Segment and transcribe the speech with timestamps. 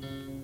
[0.00, 0.41] Second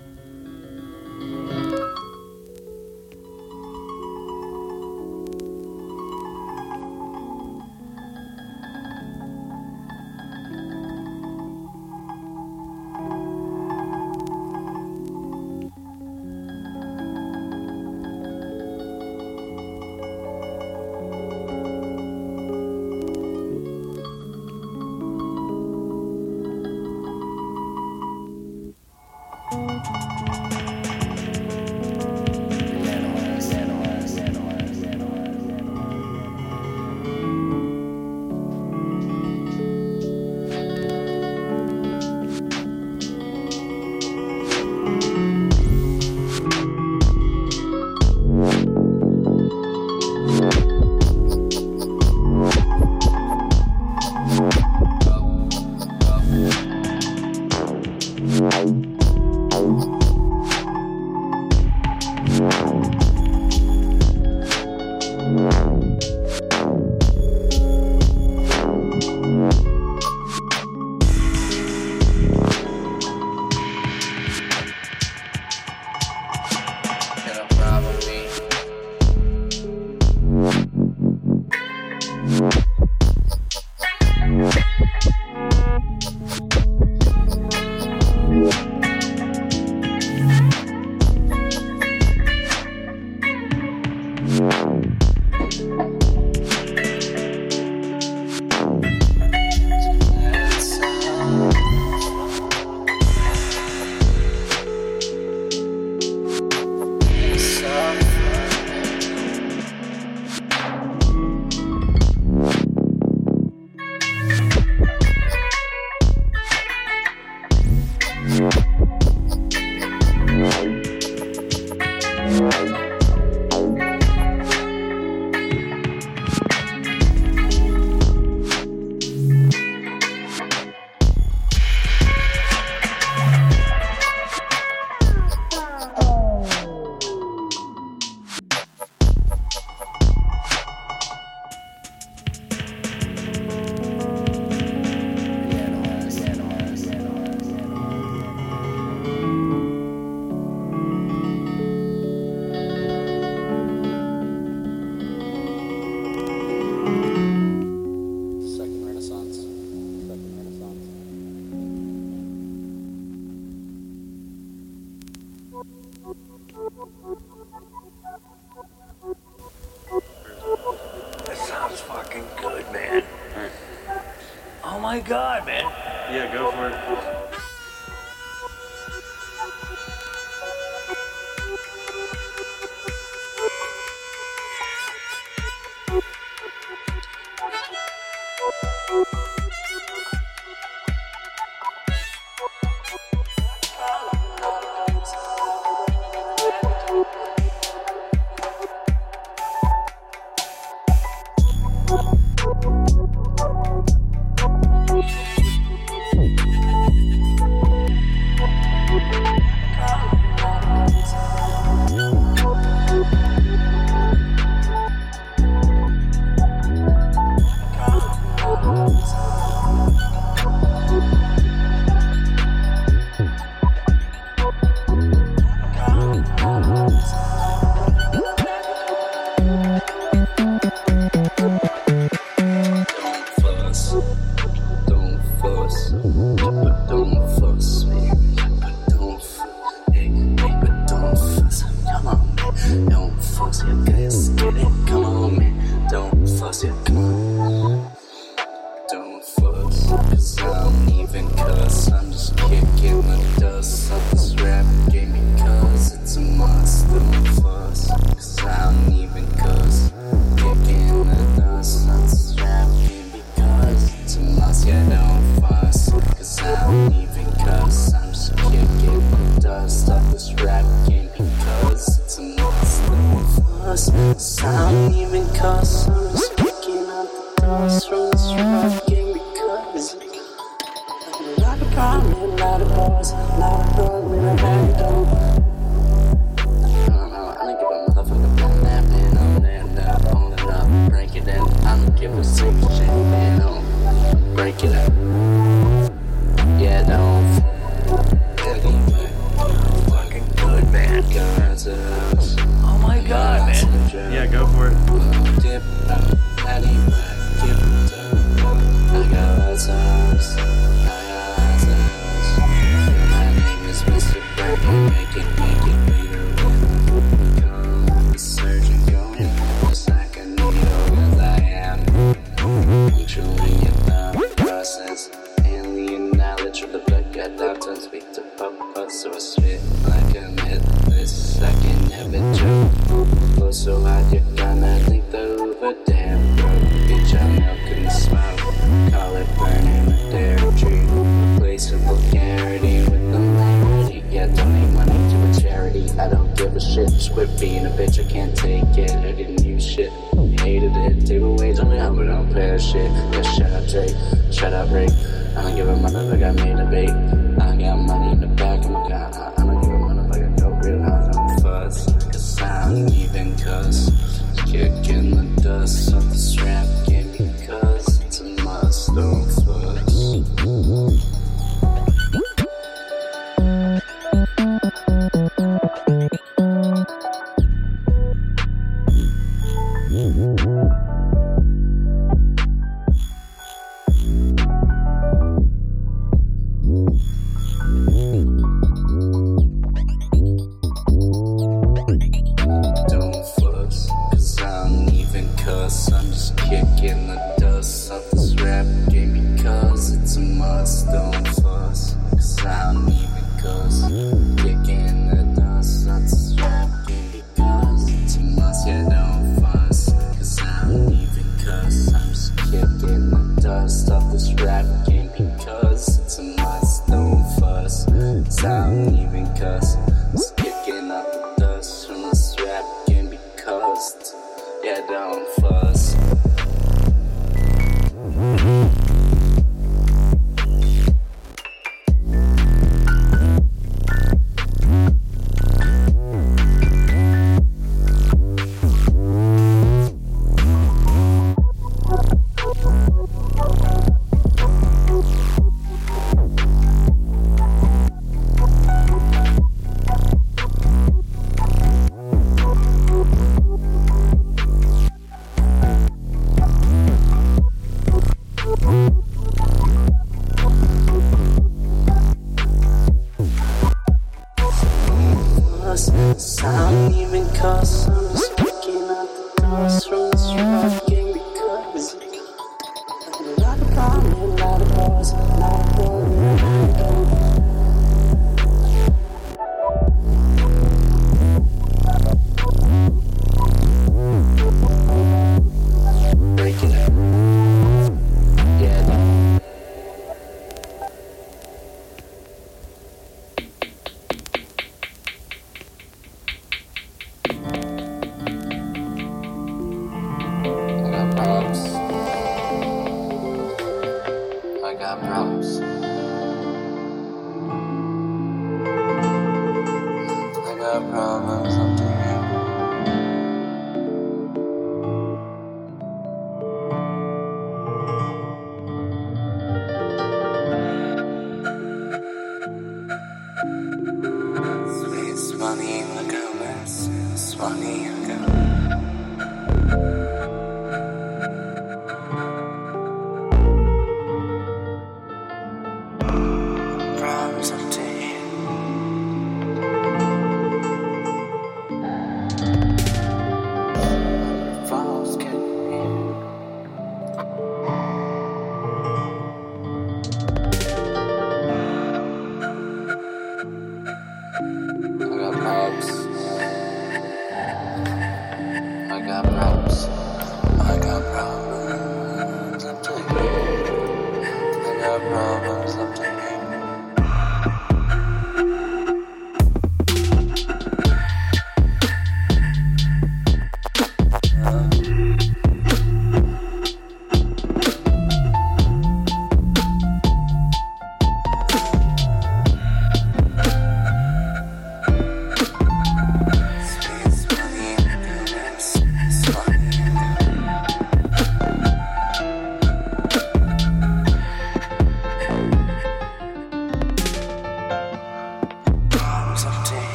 [510.78, 511.27] I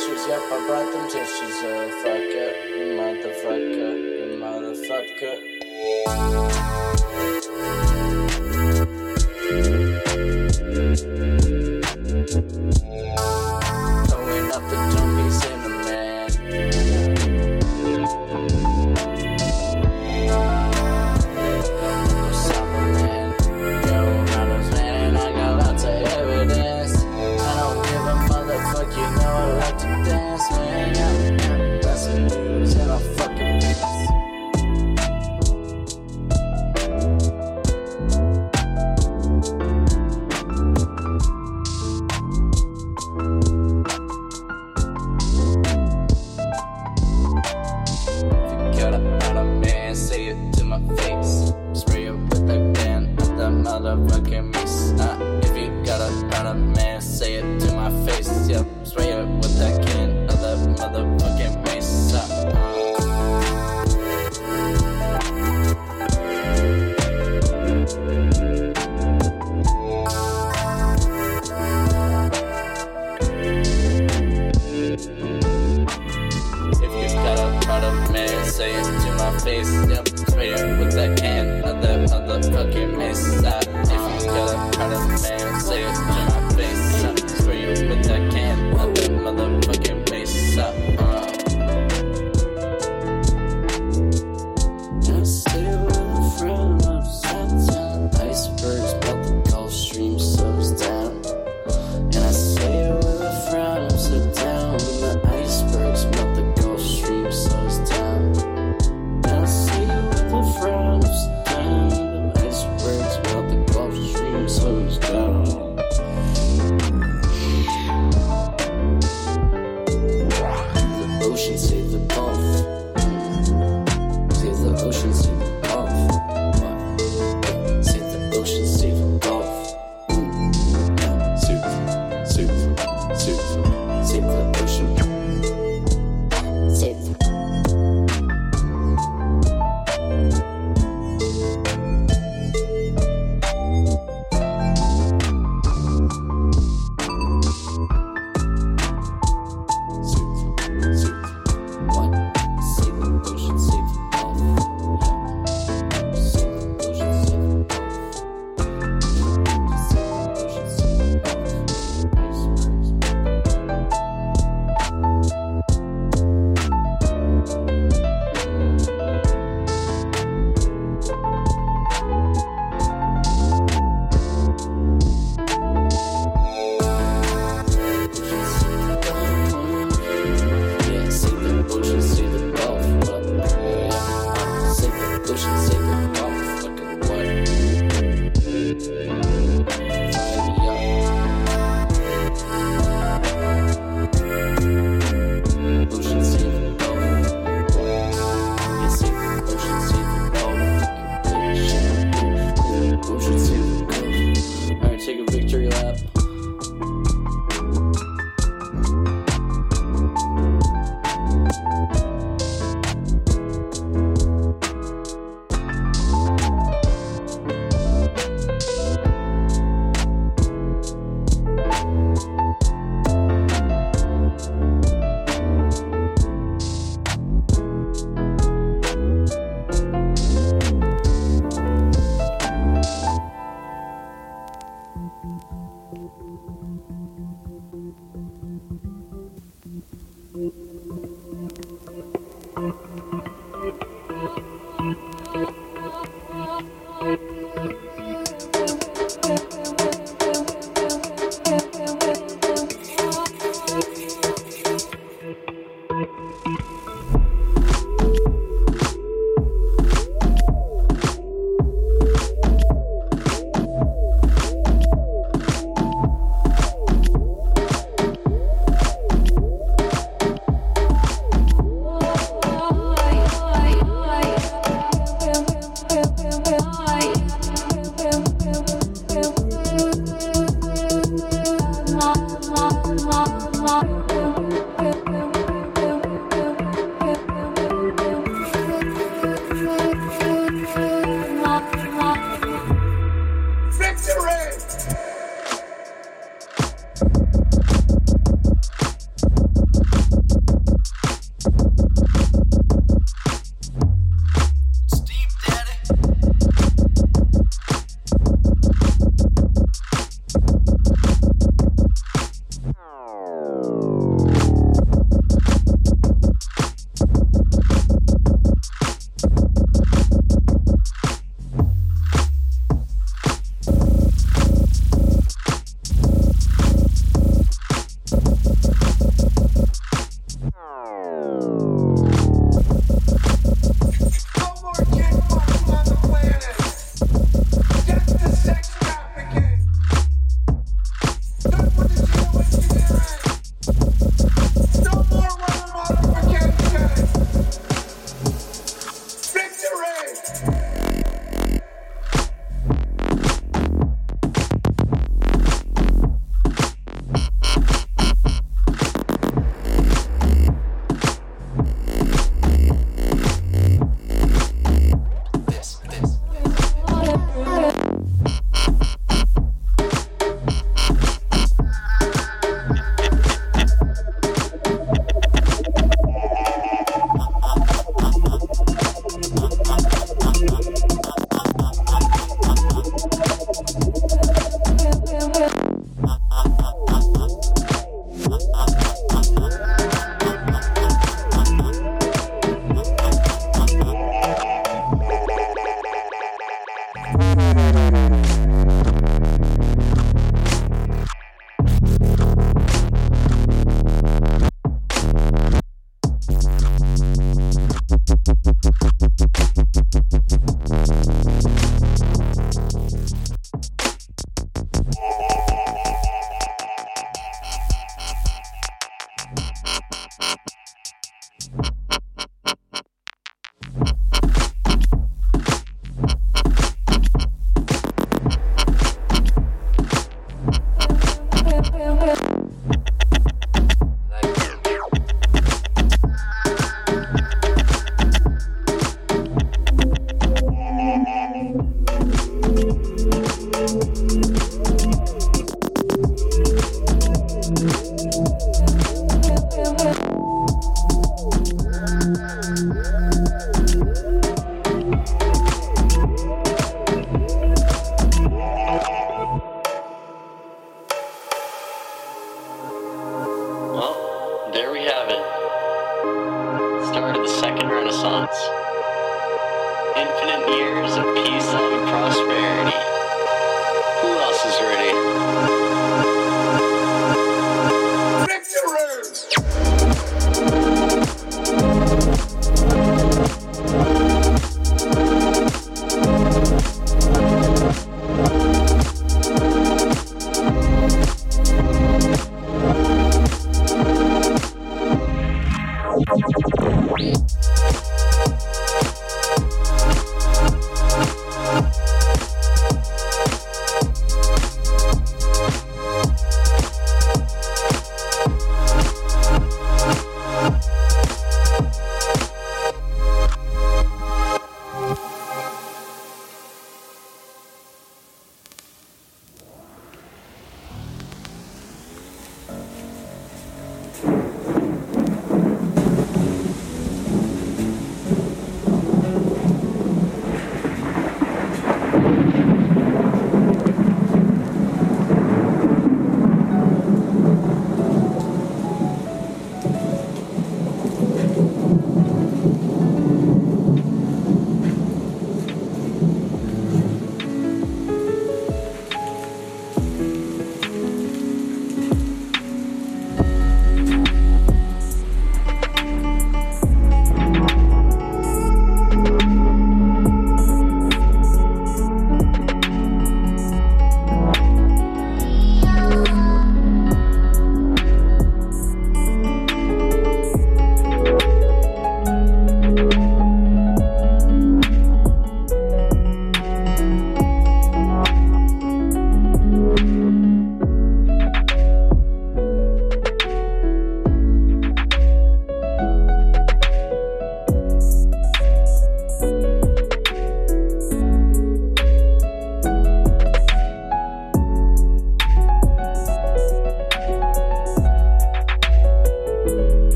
[0.00, 5.36] She's yep, I brought them tissues, oh fuck it, you motherfucker, you motherfucker.
[12.36, 13.19] Motherfucker.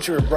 [0.00, 0.30] picture of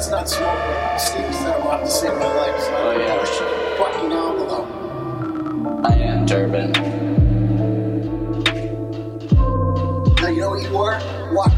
[0.00, 0.98] That's not smoking.
[0.98, 2.58] Steve's i'm about to save my life.
[2.58, 3.18] So oh, yeah.
[3.18, 3.38] Push
[3.76, 4.68] fucking envelope.
[5.84, 6.72] I am Durban.
[10.22, 10.98] Now, you know what you are?
[11.34, 11.52] What?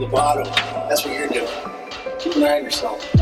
[0.00, 0.52] The bottom.
[0.88, 1.46] That's what you're doing.
[2.18, 3.13] Keep an eye on yourself.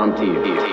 [0.00, 0.69] A frontier.